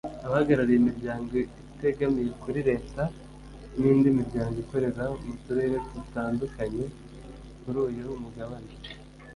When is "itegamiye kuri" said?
1.47-2.59